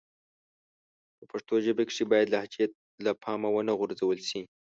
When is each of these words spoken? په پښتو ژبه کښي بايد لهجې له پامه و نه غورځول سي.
په 1.17 1.23
پښتو 1.31 1.53
ژبه 1.65 1.83
کښي 1.87 2.05
بايد 2.11 2.27
لهجې 2.33 2.65
له 3.05 3.11
پامه 3.23 3.49
و 3.51 3.65
نه 3.67 3.73
غورځول 3.79 4.17
سي. 4.29 4.41